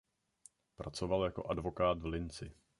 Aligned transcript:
Pracoval 0.75 1.23
jako 1.23 1.43
advokát 1.45 1.99
v 1.99 2.05
Linci. 2.05 2.53